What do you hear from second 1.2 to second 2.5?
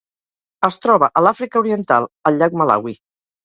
a l'Àfrica Oriental: el